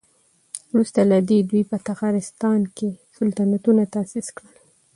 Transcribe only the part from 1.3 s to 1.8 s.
دوی په